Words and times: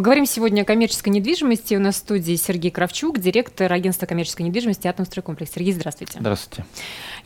Поговорим 0.00 0.24
сегодня 0.24 0.62
о 0.62 0.64
коммерческой 0.64 1.10
недвижимости. 1.10 1.74
У 1.74 1.78
нас 1.78 1.96
в 1.96 1.98
студии 1.98 2.34
Сергей 2.34 2.70
Кравчук, 2.70 3.18
директор 3.18 3.70
агентства 3.70 4.06
коммерческой 4.06 4.44
недвижимости 4.44 4.86
«Атомстройкомплекс». 4.86 5.52
Сергей, 5.52 5.74
здравствуйте. 5.74 6.16
Здравствуйте. 6.18 6.64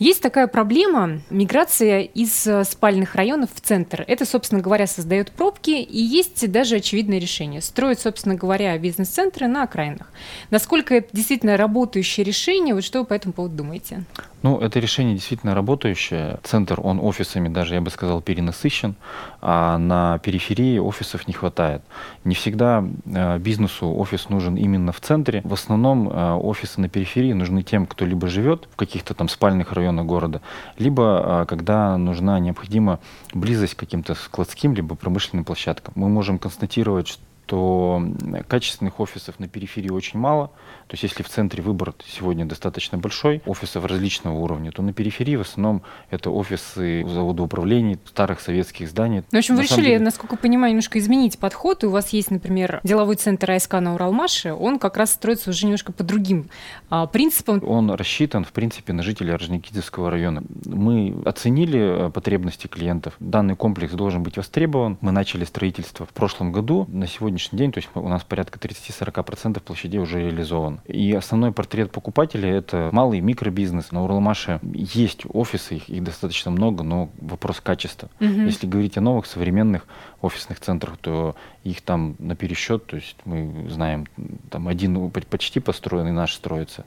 Есть 0.01 0.21
такая 0.21 0.49
проблема– 0.49 1.21
миграция 1.31 2.01
из 2.01 2.45
э, 2.49 2.65
спальных 2.65 3.15
районов 3.15 3.51
в 3.55 3.61
центр. 3.61 4.05
Это, 4.09 4.27
собственно 4.27 4.61
говоря, 4.61 4.89
создает 4.89 5.31
пробки, 5.31 5.71
и 5.71 6.01
есть 6.01 6.51
даже 6.51 6.75
очевидное 6.75 7.21
решение– 7.21 7.61
строить, 7.63 8.01
собственно 8.01 8.35
говоря, 8.35 8.77
бизнес-центры 8.77 9.47
на 9.47 9.63
окраинах. 9.63 10.11
Насколько 10.51 10.97
это 10.97 11.11
действительно 11.13 11.57
работающее 11.57 12.25
решение? 12.25 12.75
Вот 12.75 12.83
что 12.83 12.99
вы 12.99 13.05
по 13.05 13.15
этому 13.15 13.35
поводу 13.35 13.55
думаете? 13.55 14.03
Ну, 14.45 14.59
это 14.59 14.79
решение 14.79 15.15
действительно 15.15 15.55
работающее. 15.55 16.39
Центр, 16.43 16.79
он 16.79 17.01
офисами 17.01 17.49
даже, 17.49 17.77
я 17.77 17.81
бы 17.81 17.89
сказал, 17.89 18.21
перенасыщен, 18.21 18.95
а 19.41 19.79
на 19.79 20.19
периферии 20.19 20.77
офисов 20.77 21.27
не 21.27 21.33
хватает. 21.33 21.81
Не 22.25 22.35
всегда 22.35 22.85
э, 23.07 23.39
бизнесу 23.39 23.91
офис 23.97 24.29
нужен 24.29 24.57
именно 24.57 24.93
в 24.93 25.01
центре. 25.01 25.41
В 25.45 25.55
основном 25.55 26.11
э, 26.11 26.35
офисы 26.35 26.79
на 26.79 26.91
периферии 26.91 27.33
нужны 27.33 27.63
тем, 27.63 27.87
кто 27.87 28.05
либо 28.05 28.29
живет 28.29 28.69
в 28.71 28.77
каких-то 28.77 29.15
там 29.15 29.31
спальных 29.31 29.73
районах 29.73 30.05
города, 30.05 30.43
либо 30.77 31.23
э, 31.25 31.47
когда 31.49 31.97
нужна 31.97 32.39
необходима 32.39 33.01
близость 33.33 33.77
к 33.77 33.79
каким-то 33.79 34.15
складским 34.15 34.75
либо 34.75 34.95
промышленным 34.95 35.47
площадкам. 35.47 35.95
Мы 35.97 36.11
можем 36.11 36.39
констатировать, 36.39 37.19
что 37.47 38.03
то 38.35 38.43
качественных 38.49 39.01
офисов 39.01 39.39
на 39.39 39.49
периферии 39.49 39.91
очень 39.91 40.19
мало. 40.19 40.49
То 40.87 40.95
есть 40.95 41.03
если 41.03 41.23
в 41.23 41.29
центре 41.29 41.63
выбор 41.63 41.95
сегодня 42.07 42.45
достаточно 42.45 42.99
большой, 42.99 43.43
офисов 43.47 43.85
различного 43.85 44.35
уровня, 44.35 44.71
то 44.71 44.83
на 44.83 44.93
периферии 44.93 45.37
в 45.37 45.43
основном 45.43 45.83
это 46.11 46.31
офисы 46.31 47.05
завода 47.07 47.43
управлений, 47.43 47.99
старых 48.07 48.41
советских 48.41 48.89
зданий. 48.89 49.23
Ну, 49.31 49.39
в 49.39 49.39
общем, 49.39 49.55
на 49.55 49.61
вы 49.61 49.67
решили, 49.67 49.87
деле... 49.87 50.01
насколько 50.01 50.37
понимаю, 50.37 50.73
немножко 50.73 50.99
изменить 50.99 51.39
подход. 51.39 51.85
И 51.85 51.87
у 51.87 51.91
вас 51.91 52.11
есть, 52.11 52.31
например, 52.31 52.81
деловой 52.85 53.17
центр 53.17 53.51
АСК 53.51 53.75
на 53.75 53.95
Уралмаше, 53.95 54.53
он 54.53 54.79
как 54.79 54.97
раз 54.97 55.13
строится 55.13 55.51
уже 55.51 55.67
немножко 55.67 55.93
по 55.93 56.05
другим 56.05 56.49
а, 56.91 57.07
принципам. 57.07 57.63
Он 57.67 57.91
рассчитан, 57.91 58.45
в 58.45 58.53
принципе, 58.53 58.93
на 58.93 59.03
жителей 59.03 59.33
Орджоникидзевского 59.33 60.11
района. 60.11 60.43
Мы 60.65 61.15
оценили 61.25 62.07
э, 62.07 62.11
потребности 62.11 62.67
клиентов. 62.67 63.15
Данный 63.21 63.57
комплекс 63.57 63.93
должен 63.93 64.23
быть 64.23 64.37
востребован. 64.37 64.99
Мы 65.01 65.13
начали 65.13 65.45
строительство 65.45 66.07
в 66.07 66.11
прошлом 66.11 66.53
году. 66.53 66.87
На 66.89 67.07
сегодня 67.07 67.34
сегодняшний 67.39 67.59
день, 67.59 67.73
то 67.73 67.79
есть 67.79 67.91
у 67.95 68.09
нас 68.09 68.23
порядка 68.23 68.59
30-40% 68.59 69.61
площадей 69.61 69.99
уже 69.99 70.21
реализован. 70.21 70.81
И 70.87 71.13
основной 71.13 71.53
портрет 71.53 71.91
покупателя– 71.91 72.49
это 72.51 72.91
малый 72.93 73.21
микробизнес. 73.21 73.93
На 73.93 74.05
Уралмаше 74.05 74.61
есть 74.63 75.25
офисы, 75.33 75.77
их, 75.77 75.89
их 75.89 76.03
достаточно 76.03 76.51
много, 76.51 76.85
но 76.85 77.11
вопрос 77.21 77.61
качества. 77.61 78.09
Угу. 78.21 78.27
Если 78.27 78.67
говорить 78.67 78.97
о 78.97 79.01
новых 79.01 79.27
современных 79.27 79.87
офисных 80.21 80.61
центрах, 80.61 80.97
то 80.99 81.35
их 81.65 81.83
там 81.83 82.17
на 82.19 82.37
пересчет, 82.37 82.87
то 82.87 82.97
есть 82.97 83.17
мы 83.25 83.69
знаем, 83.69 84.07
там 84.51 84.69
один 84.69 85.11
почти 85.11 85.61
построенный 85.61 86.13
наш 86.13 86.35
строится. 86.35 86.85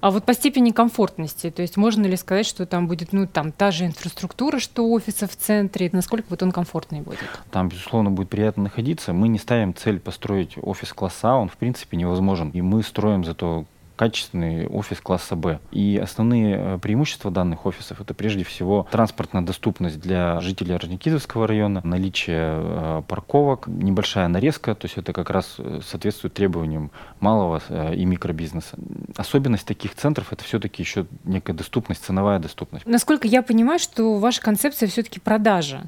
А 0.00 0.10
вот 0.10 0.24
по 0.24 0.32
степени 0.32 0.70
комфортности, 0.70 1.50
то 1.50 1.60
есть 1.60 1.76
можно 1.76 2.06
ли 2.06 2.16
сказать, 2.16 2.46
что 2.46 2.64
там 2.64 2.86
будет 2.86 3.12
ну, 3.12 3.26
там, 3.26 3.52
та 3.52 3.70
же 3.70 3.84
инфраструктура, 3.84 4.58
что 4.58 4.90
офиса 4.90 5.26
в 5.26 5.36
центре, 5.36 5.90
насколько 5.92 6.26
вот 6.30 6.42
он 6.42 6.52
комфортный 6.52 7.02
будет? 7.02 7.18
Там, 7.50 7.68
безусловно, 7.68 8.10
будет 8.10 8.30
приятно 8.30 8.64
находиться. 8.64 9.12
Мы 9.12 9.28
не 9.28 9.38
ставим 9.38 9.74
цель 9.74 10.00
построить 10.00 10.56
офис 10.62 10.92
класса, 10.92 11.34
он, 11.34 11.48
в 11.48 11.56
принципе, 11.56 11.98
невозможен. 11.98 12.50
И 12.50 12.62
мы 12.62 12.82
строим 12.82 13.24
зато 13.24 13.66
качественный 14.00 14.66
офис 14.66 14.98
класса 14.98 15.36
Б. 15.36 15.60
И 15.72 16.00
основные 16.02 16.56
э, 16.56 16.78
преимущества 16.78 17.30
данных 17.30 17.66
офисов 17.66 18.00
это 18.00 18.14
прежде 18.14 18.44
всего 18.44 18.88
транспортная 18.90 19.42
доступность 19.42 20.00
для 20.00 20.40
жителей 20.40 20.74
Орджоникидзевского 20.74 21.46
района, 21.46 21.82
наличие 21.84 22.40
э, 22.50 23.02
парковок, 23.06 23.66
небольшая 23.66 24.28
нарезка, 24.28 24.74
то 24.74 24.86
есть 24.86 24.96
это 24.96 25.12
как 25.12 25.28
раз 25.28 25.56
э, 25.58 25.80
соответствует 25.86 26.32
требованиям 26.32 26.92
малого 27.20 27.60
и 27.92 28.06
микробизнеса. 28.06 28.78
Особенность 29.18 29.66
таких 29.66 29.94
центров 29.94 30.32
это 30.32 30.44
все-таки 30.44 30.82
еще 30.82 31.04
некая 31.24 31.52
доступность, 31.52 32.02
ценовая 32.02 32.38
доступность. 32.38 32.86
Насколько 32.86 33.28
я 33.28 33.42
понимаю, 33.42 33.78
что 33.78 34.14
ваша 34.14 34.40
концепция 34.40 34.88
все-таки 34.88 35.20
продажа 35.20 35.82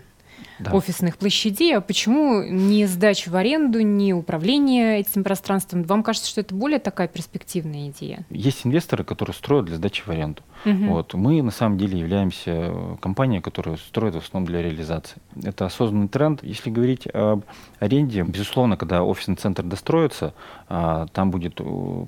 да. 0.63 0.73
офисных 0.73 1.17
площадей, 1.17 1.77
а 1.77 1.81
почему 1.81 2.43
не 2.43 2.87
сдача 2.87 3.31
в 3.31 3.37
аренду, 3.37 3.81
не 3.81 4.15
управление 4.15 5.01
этим 5.01 5.25
пространством? 5.25 5.83
Вам 5.85 6.03
кажется, 6.03 6.29
что 6.29 6.41
это 6.41 6.55
более 6.55 6.79
такая 6.79 7.09
перспективная 7.09 7.89
идея? 7.89 8.25
Есть 8.31 8.67
инвесторы, 8.67 9.05
которые 9.05 9.35
строят 9.35 9.67
для 9.67 9.77
сдачи 9.77 10.03
в 10.03 10.09
аренду. 10.09 10.43
Угу. 10.65 10.85
Вот. 10.87 11.15
Мы 11.15 11.43
на 11.43 11.51
самом 11.51 11.79
деле 11.79 11.99
являемся 11.99 12.97
компанией, 13.01 13.41
которая 13.41 13.77
строит 13.77 14.15
в 14.15 14.19
основном 14.19 14.47
для 14.47 14.63
реализации. 14.63 15.17
Это 15.43 15.67
осознанный 15.67 16.09
тренд. 16.09 16.43
Если 16.43 16.71
говорить 16.71 17.07
об 17.13 17.45
аренде, 17.81 18.23
безусловно, 18.23 18.77
когда 18.77 19.03
офисный 19.03 19.37
центр 19.37 19.63
достроится, 19.63 20.35
а, 20.69 21.07
там 21.13 21.31
будет 21.31 21.61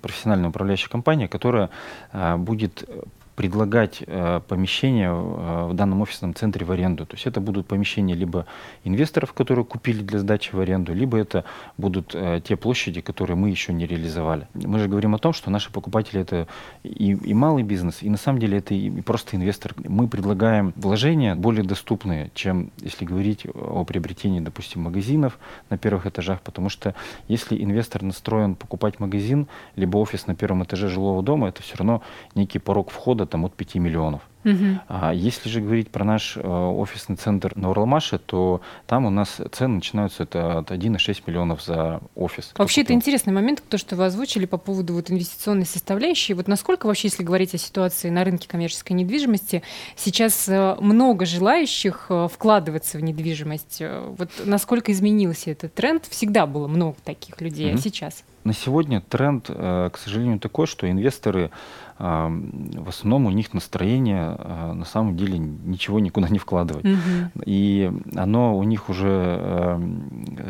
профессиональная 0.03 0.51
управляющая 0.51 0.89
компания, 0.89 1.29
которая 1.29 1.71
а, 2.13 2.37
будет 2.37 2.89
предлагать 3.35 4.03
э, 4.07 4.41
помещения 4.47 5.11
э, 5.11 5.67
в 5.71 5.75
данном 5.75 6.03
офисном 6.03 6.35
центре 6.35 6.65
в 6.65 6.71
аренду. 6.71 7.05
То 7.07 7.15
есть 7.15 7.27
это 7.27 7.41
будут 7.41 7.67
помещения 7.67 8.15
либо 8.15 8.47
инвесторов, 8.85 9.33
которые 9.33 9.65
купили 9.65 10.03
для 10.03 10.21
сдачи 10.21 10.55
в 10.55 10.61
аренду, 10.61 10.95
либо 10.95 11.19
это 11.19 11.45
будут 11.77 12.15
э, 12.15 12.41
те 12.45 12.57
площади, 12.57 13.01
которые 13.01 13.37
мы 13.37 13.51
еще 13.51 13.73
не 13.73 13.87
реализовали. 13.87 14.47
Мы 14.55 14.79
же 14.79 14.89
говорим 14.89 15.15
о 15.15 15.19
том, 15.19 15.33
что 15.33 15.51
наши 15.51 15.73
покупатели 15.73 16.21
это 16.21 16.47
и, 16.85 17.13
и 17.13 17.35
малый 17.35 17.65
бизнес, 17.65 18.03
и 18.03 18.09
на 18.09 18.17
самом 18.17 18.39
деле 18.39 18.59
это 18.59 18.75
и, 18.75 18.87
и 18.87 19.01
просто 19.01 19.37
инвестор. 19.37 19.75
Мы 19.79 20.07
предлагаем 20.07 20.73
вложения 20.77 21.35
более 21.35 21.65
доступные, 21.65 22.31
чем 22.35 22.71
если 22.79 23.05
говорить 23.05 23.47
о 23.53 23.85
приобретении, 23.85 24.41
допустим, 24.41 24.83
магазинов 24.83 25.39
на 25.71 25.79
первых 25.79 26.07
этажах, 26.07 26.41
потому 26.43 26.69
что 26.69 26.95
если 27.27 27.61
инвестор 27.61 28.03
настроен 28.03 28.55
покупать 28.55 29.01
магазин, 29.01 29.49
либо 29.75 29.97
офис 29.97 30.27
на 30.29 30.37
первом 30.37 30.63
этаже 30.63 30.89
жилого 30.89 31.23
дома, 31.23 31.49
это 31.49 31.63
все 31.63 31.77
равно 31.77 32.03
некий 32.35 32.61
порог 32.61 32.91
входа 32.91 33.24
дохода 33.25 33.31
там, 33.31 33.45
от 33.45 33.55
5 33.55 33.75
миллионов. 33.77 34.23
Угу. 34.45 34.81
А 34.89 35.15
если 35.15 35.49
же 35.49 35.63
говорить 35.63 35.89
про 35.89 36.05
наш 36.05 36.37
э, 36.37 36.41
офисный 36.43 37.17
центр 37.17 37.53
на 37.57 37.71
Уралмаше, 37.71 38.19
то 38.19 38.61
там 38.87 39.07
у 39.07 39.11
нас 39.11 39.41
цены 39.53 39.77
начинаются 39.77 40.25
это 40.25 40.59
от 40.59 40.71
1,6 40.71 41.23
миллионов 41.27 41.63
за 41.63 42.01
офис. 42.15 42.53
Вообще 42.59 42.83
это 42.83 42.93
интересный 42.93 43.33
момент, 43.33 43.63
то, 43.67 43.79
что 43.79 43.97
вы 43.97 44.05
озвучили 44.05 44.45
по 44.45 44.59
поводу 44.59 44.93
вот 44.93 45.11
инвестиционной 45.11 45.65
составляющей. 45.65 46.35
Вот 46.35 46.47
насколько 46.47 46.87
вообще, 46.87 47.09
если 47.09 47.23
говорить 47.23 47.55
о 47.55 47.59
ситуации 47.59 48.11
на 48.11 48.23
рынке 48.23 48.47
коммерческой 48.47 48.93
недвижимости, 48.93 49.63
сейчас 49.97 50.47
э, 50.47 50.77
много 50.79 51.25
желающих 51.25 52.07
э, 52.11 52.29
вкладываться 52.31 52.99
в 52.99 53.03
недвижимость. 53.03 53.83
Вот 54.19 54.31
насколько 54.45 54.93
изменился 54.93 55.51
этот 55.51 55.73
тренд? 55.73 56.05
Всегда 56.11 56.47
было 56.47 56.69
много 56.69 56.97
таких 57.03 57.41
людей, 57.41 57.71
угу. 57.71 57.79
а 57.79 57.81
сейчас? 57.81 58.25
На 58.45 58.53
сегодня 58.53 59.01
тренд, 59.01 59.47
э, 59.49 59.91
к 59.93 59.97
сожалению, 59.99 60.39
такой, 60.39 60.67
что 60.67 60.91
инвесторы 60.91 61.51
в 61.97 62.89
основном 62.89 63.27
у 63.27 63.31
них 63.31 63.55
настроение 63.55 64.35
э, 64.37 64.73
на 64.73 64.85
самом 64.85 65.17
деле 65.17 65.39
ничего 65.39 66.01
никуда 66.01 66.29
не 66.29 66.41
вкладывать. 66.41 66.85
Угу. 66.85 67.43
И 67.47 67.89
оно 68.17 68.59
у 68.59 68.65
них 68.65 68.89
уже, 68.89 69.79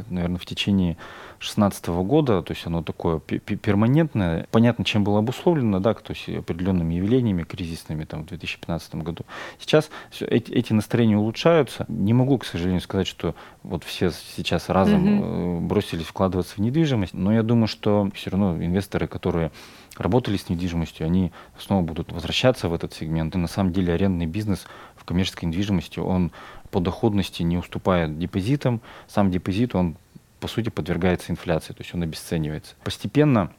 наверное, 0.09 0.38
в 0.38 0.47
течение 0.47 0.97
2016 1.44 1.87
года, 1.88 2.41
то 2.43 2.53
есть 2.53 2.66
оно 2.66 2.82
такое 2.82 3.19
перманентное, 3.19 4.47
понятно, 4.50 4.84
чем 4.87 5.05
было 5.05 5.19
обусловлено, 5.19 5.81
да, 5.81 5.93
то 5.93 6.15
есть 6.15 6.28
определенными 6.31 6.94
явлениями 6.94 7.43
кризисными 7.43 8.05
там, 8.05 8.22
в 8.22 8.26
2015 8.28 8.94
году. 8.97 9.25
Сейчас 9.59 9.91
эти, 10.21 10.50
эти 10.50 10.72
настроения 10.72 11.19
улучшаются. 11.19 11.84
Не 11.88 12.15
могу, 12.15 12.38
к 12.38 12.47
сожалению, 12.47 12.81
сказать, 12.81 13.06
что 13.06 13.34
вот 13.62 13.84
все 13.84 14.11
сейчас 14.11 14.71
разом 14.71 15.59
угу. 15.59 15.66
бросились 15.66 16.06
вкладываться 16.06 16.55
в 16.55 16.59
недвижимость, 16.59 17.12
но 17.12 17.34
я 17.34 17.43
думаю, 17.43 17.66
что 17.66 17.84
все 18.15 18.31
равно 18.31 18.56
инвесторы, 18.56 19.06
которые 19.06 19.50
работали 19.97 20.37
с 20.37 20.49
недвижимостью, 20.49 21.06
они 21.06 21.33
снова 21.59 21.83
будут 21.83 22.12
возвращаться 22.12 22.69
в 22.69 22.75
этот 22.75 22.93
сегмент. 22.93 23.34
И 23.34 23.39
на 23.39 23.49
самом 23.49 23.72
деле 23.72 23.93
арендный 23.93 24.27
бизнес 24.27 24.67
в 24.97 25.05
коммерческой 25.05 25.47
недвижимости, 25.47 25.99
он 25.99 26.33
по 26.71 26.81
доходности 26.81 27.43
не 27.43 27.56
уступает 27.56 28.19
депозитам. 28.19 28.81
Сам 29.06 29.31
депозит, 29.31 29.75
он 29.75 29.97
по 30.41 30.49
сути 30.49 30.69
подвергается 30.69 31.33
инфляции, 31.33 31.73
то 31.73 31.83
есть 31.83 31.94
он 31.94 32.03
обесценивается. 32.03 32.75
Постепенно 32.85 33.53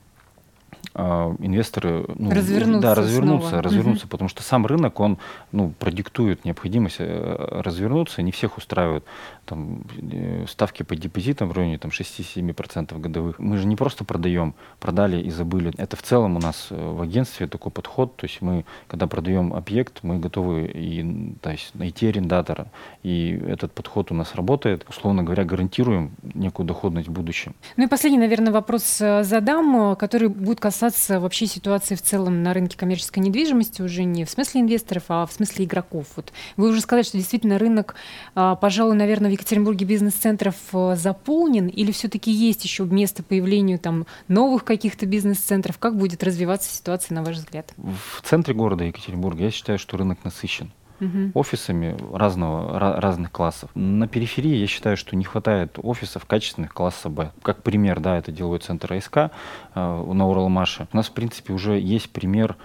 инвесторы 0.93 2.05
ну, 2.15 2.31
развернутся, 2.31 2.81
да, 2.81 2.95
развернутся, 2.95 3.49
снова. 3.49 3.63
развернутся, 3.63 4.05
угу. 4.05 4.11
потому 4.11 4.29
что 4.29 4.43
сам 4.43 4.65
рынок 4.65 4.99
он 4.99 5.17
ну, 5.51 5.73
продиктует 5.79 6.45
необходимость 6.45 6.97
э, 6.99 7.61
развернуться, 7.63 8.21
не 8.21 8.31
всех 8.31 8.57
устраивают 8.57 9.03
там, 9.45 9.83
э, 10.01 10.45
ставки 10.47 10.83
по 10.83 10.95
депозитам 10.95 11.49
в 11.49 11.53
районе 11.53 11.77
там, 11.77 11.91
6-7% 11.91 12.99
годовых. 12.99 13.39
Мы 13.39 13.57
же 13.57 13.67
не 13.67 13.75
просто 13.75 14.03
продаем, 14.03 14.53
продали 14.79 15.21
и 15.21 15.29
забыли. 15.31 15.73
Это 15.77 15.97
в 15.97 16.01
целом 16.01 16.37
у 16.37 16.39
нас 16.39 16.67
э, 16.69 16.75
в 16.75 17.01
агентстве 17.01 17.47
такой 17.47 17.71
подход, 17.71 18.15
то 18.15 18.25
есть 18.25 18.41
мы, 18.41 18.65
когда 18.87 19.07
продаем 19.07 19.53
объект, 19.53 19.99
мы 20.03 20.19
готовы 20.19 20.65
и, 20.73 21.35
то 21.41 21.51
есть, 21.51 21.75
найти 21.75 22.07
арендатора, 22.07 22.67
и 23.03 23.31
этот 23.47 23.71
подход 23.73 24.11
у 24.11 24.15
нас 24.15 24.35
работает, 24.35 24.85
условно 24.89 25.23
говоря, 25.23 25.43
гарантируем 25.43 26.11
некую 26.33 26.65
доходность 26.65 27.07
в 27.07 27.11
будущем. 27.11 27.55
Ну 27.77 27.85
и 27.85 27.87
последний, 27.87 28.19
наверное, 28.19 28.53
вопрос 28.53 28.97
задам, 28.97 29.95
который 29.95 30.29
будет 30.29 30.59
касаться 30.59 30.74
касаться 30.75 31.21
вообще 31.21 31.45
ситуации 31.47 31.95
в 31.95 32.01
целом 32.01 32.43
на 32.43 32.53
рынке 32.53 32.77
коммерческой 32.77 33.19
недвижимости, 33.19 33.81
уже 33.81 34.03
не 34.03 34.25
в 34.25 34.29
смысле 34.29 34.59
инвесторов, 34.59 35.03
а 35.07 35.25
в 35.25 35.31
смысле 35.31 35.63
игроков. 35.63 36.05
Вот 36.17 36.33
вы 36.57 36.67
уже 36.67 36.81
сказали, 36.81 37.05
что 37.05 37.17
действительно 37.17 37.57
рынок, 37.57 37.95
а, 38.35 38.55
пожалуй, 38.55 38.95
наверное, 38.95 39.29
в 39.29 39.31
Екатеринбурге 39.31 39.85
бизнес-центров 39.85 40.55
э, 40.73 40.97
заполнен, 40.97 41.67
или 41.67 41.93
все-таки 41.93 42.29
есть 42.29 42.65
еще 42.65 42.83
место 42.83 43.23
появлению 43.23 43.79
там 43.79 44.05
новых 44.27 44.65
каких-то 44.65 45.05
бизнес-центров? 45.05 45.77
Как 45.77 45.97
будет 45.97 46.25
развиваться 46.25 46.69
ситуация, 46.69 47.15
на 47.15 47.23
ваш 47.23 47.37
взгляд? 47.37 47.73
В 47.77 48.21
центре 48.21 48.53
города 48.53 48.83
Екатеринбурга 48.83 49.43
я 49.43 49.51
считаю, 49.51 49.79
что 49.79 49.95
рынок 49.95 50.25
насыщен 50.25 50.73
угу. 50.99 51.31
офисами 51.33 51.97
разного, 52.13 52.79
разных 52.79 53.31
классов. 53.31 53.69
На 53.75 54.07
периферии 54.07 54.55
я 54.55 54.67
считаю, 54.67 54.97
что 54.97 55.15
не 55.15 55.23
хватает 55.23 55.77
офисов 55.81 56.25
качественных 56.25 56.73
класса 56.73 57.09
Б. 57.09 57.31
Как 57.41 57.63
пример, 57.63 57.99
да, 57.99 58.17
это 58.17 58.31
делает 58.31 58.63
центр 58.63 58.93
АСК 58.93 59.17
э, 59.17 59.29
на 59.75 60.27
Уралмаше. 60.27 60.87
У 60.91 60.97
нас, 60.97 61.07
в 61.07 61.11
принципе, 61.11 61.53
уже 61.53 61.79
есть 61.79 62.09
пример 62.11 62.55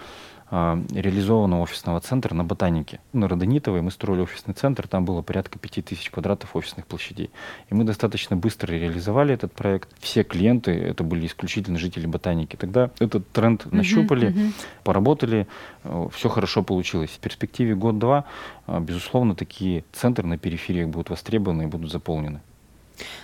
реализованного 0.50 1.62
офисного 1.62 2.00
центра 2.00 2.34
на 2.34 2.44
Ботанике. 2.44 2.98
На 3.12 3.28
Родонитовой 3.28 3.82
мы 3.82 3.90
строили 3.92 4.22
офисный 4.22 4.52
центр, 4.54 4.88
там 4.88 5.04
было 5.04 5.22
порядка 5.22 5.58
5000 5.58 6.10
квадратов 6.10 6.56
офисных 6.56 6.86
площадей. 6.86 7.30
И 7.68 7.74
мы 7.74 7.84
достаточно 7.84 8.36
быстро 8.36 8.72
реализовали 8.72 9.34
этот 9.34 9.52
проект. 9.52 9.88
Все 10.00 10.24
клиенты, 10.24 10.72
это 10.72 11.04
были 11.04 11.26
исключительно 11.26 11.78
жители 11.78 12.06
Ботаники. 12.06 12.56
Тогда 12.56 12.90
этот 12.98 13.30
тренд 13.30 13.64
uh-huh, 13.64 13.76
нащупали, 13.76 14.30
uh-huh. 14.30 14.52
поработали, 14.82 15.46
э, 15.84 16.08
все 16.12 16.28
хорошо 16.28 16.64
получилось. 16.64 17.10
В 17.10 17.18
перспективе 17.20 17.76
год-два, 17.76 18.24
э, 18.66 18.80
безусловно, 18.80 19.36
такие 19.36 19.84
центры 19.92 20.26
на 20.26 20.36
перифериях 20.36 20.88
будут 20.88 21.10
востребованы 21.10 21.64
и 21.64 21.66
будут 21.66 21.92
заполнены. 21.92 22.40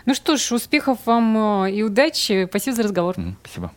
Ну 0.07 0.15
что 0.15 0.37
ж, 0.37 0.53
успехов 0.53 0.99
вам 1.07 1.65
э, 1.65 1.73
и 1.73 1.83
удачи. 1.83 2.47
Спасибо 2.49 2.77
за 2.77 2.83
разговор. 2.85 3.17
Спасибо. 3.43 3.73